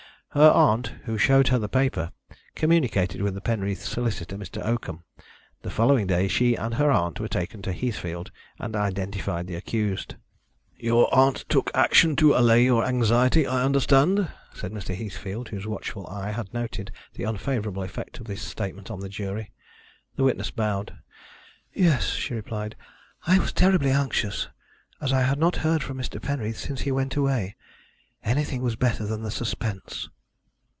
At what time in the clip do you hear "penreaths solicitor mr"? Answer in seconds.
3.41-4.63